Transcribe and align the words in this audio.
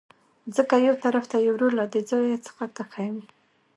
ځکه 0.55 0.75
يوطرف 0.87 1.25
ته 1.31 1.37
يې 1.43 1.49
ورور 1.53 1.71
له 1.79 1.85
دې 1.91 2.01
ځاى 2.09 2.35
څخه 2.47 2.63
تښى 2.75 3.07
وو. 3.13 3.23